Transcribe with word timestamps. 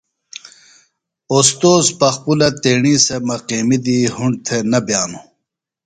اوستوذ 1.33 1.85
پخپُلہ 1.99 2.49
تیݨی 2.61 2.95
سےۡ 3.05 3.21
مقیمی 3.27 3.77
دی 3.85 3.97
ہُنڈ 4.15 4.35
تھےۡ 4.45 4.63
نہ 4.71 4.79
بئانوۡ۔ 4.85 5.25